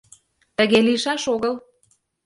Тыге 0.57 0.79
лийшаш 0.87 1.23
огыл! 1.33 1.53